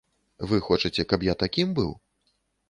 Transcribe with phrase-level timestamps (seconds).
[0.51, 1.93] Вы хочаце, каб я такім быў?